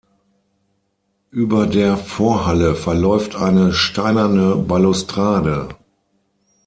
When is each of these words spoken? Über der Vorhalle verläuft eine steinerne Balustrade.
Über 1.29 1.67
der 1.67 1.95
Vorhalle 1.95 2.73
verläuft 2.73 3.35
eine 3.35 3.71
steinerne 3.71 4.55
Balustrade. 4.55 5.69